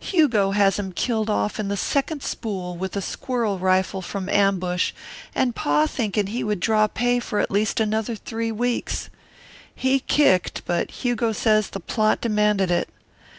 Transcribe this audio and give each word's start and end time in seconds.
Hugo 0.00 0.52
has 0.52 0.78
him 0.78 0.92
killed 0.92 1.28
off 1.28 1.60
in 1.60 1.68
the 1.68 1.76
second 1.76 2.22
spool 2.22 2.78
with 2.78 2.96
a 2.96 3.02
squirrel 3.02 3.58
rifle 3.58 4.00
from 4.00 4.30
ambush, 4.30 4.92
and 5.34 5.54
Pa 5.54 5.86
thinking 5.86 6.28
he 6.28 6.42
would 6.42 6.60
draw 6.60 6.86
pay 6.86 7.20
for 7.20 7.40
at 7.40 7.50
least 7.50 7.78
another 7.78 8.14
three 8.16 8.50
weeks. 8.50 9.10
He 9.74 9.98
kicked, 10.00 10.62
but 10.64 10.90
Hugo 10.90 11.32
says 11.32 11.68
the 11.68 11.78
plot 11.80 12.22
demanded 12.22 12.70
it. 12.70 12.88